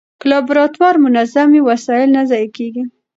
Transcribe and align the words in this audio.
که 0.19 0.25
لابراتوار 0.31 0.95
منظم 1.05 1.49
وي، 1.51 1.61
وسایل 1.69 2.09
نه 2.17 2.21
ضایع 2.29 2.49
کېږي. 2.57 2.83